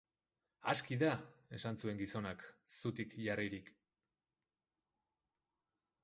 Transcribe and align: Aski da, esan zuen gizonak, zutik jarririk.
Aski 0.71 0.95
da, 1.01 1.09
esan 1.57 1.75
zuen 1.83 1.99
gizonak, 1.99 2.45
zutik 2.77 3.13
jarririk. 3.25 3.69